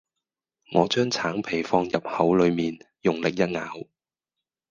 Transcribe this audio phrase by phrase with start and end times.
[0.73, 3.85] 我將橙皮放入口裏面用力一咬